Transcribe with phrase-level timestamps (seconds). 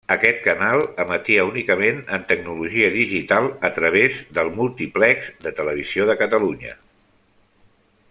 [0.13, 6.79] Aquest canal emetia únicament en tecnologia digital a través del múltiplex de Televisió de Catalunya.